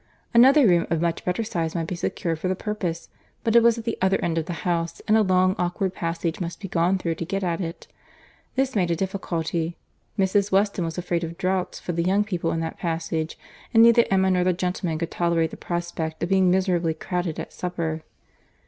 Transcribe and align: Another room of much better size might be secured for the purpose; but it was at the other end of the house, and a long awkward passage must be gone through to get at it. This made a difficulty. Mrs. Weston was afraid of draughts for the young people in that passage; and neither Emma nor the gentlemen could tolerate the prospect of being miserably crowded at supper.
Another 0.33 0.65
room 0.65 0.87
of 0.89 0.99
much 0.99 1.23
better 1.23 1.43
size 1.43 1.75
might 1.75 1.85
be 1.85 1.93
secured 1.93 2.39
for 2.39 2.47
the 2.47 2.55
purpose; 2.55 3.07
but 3.43 3.55
it 3.55 3.61
was 3.61 3.77
at 3.77 3.83
the 3.83 3.99
other 4.01 4.19
end 4.23 4.39
of 4.39 4.47
the 4.47 4.65
house, 4.65 4.99
and 5.07 5.15
a 5.15 5.21
long 5.21 5.55
awkward 5.59 5.93
passage 5.93 6.39
must 6.39 6.59
be 6.59 6.67
gone 6.67 6.97
through 6.97 7.13
to 7.13 7.23
get 7.23 7.43
at 7.43 7.61
it. 7.61 7.87
This 8.55 8.75
made 8.75 8.89
a 8.89 8.95
difficulty. 8.95 9.77
Mrs. 10.17 10.51
Weston 10.51 10.83
was 10.85 10.97
afraid 10.97 11.23
of 11.23 11.37
draughts 11.37 11.79
for 11.79 11.91
the 11.91 12.01
young 12.01 12.23
people 12.23 12.51
in 12.51 12.61
that 12.61 12.79
passage; 12.79 13.37
and 13.75 13.83
neither 13.83 14.05
Emma 14.09 14.31
nor 14.31 14.43
the 14.43 14.53
gentlemen 14.53 14.97
could 14.97 15.11
tolerate 15.11 15.51
the 15.51 15.55
prospect 15.55 16.23
of 16.23 16.29
being 16.29 16.49
miserably 16.49 16.95
crowded 16.95 17.39
at 17.39 17.53
supper. 17.53 18.01